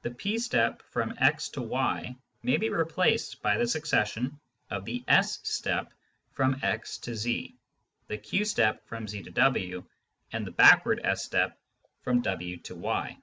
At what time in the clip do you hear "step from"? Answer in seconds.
0.38-1.12, 5.46-6.58, 8.46-9.06, 11.26-12.22